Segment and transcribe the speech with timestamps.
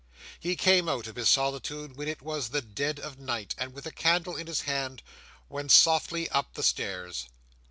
[0.39, 3.85] He came out of his solitude when it was the dead of night, and with
[3.85, 5.03] a candle in his hand
[5.47, 7.27] went softly up the stairs.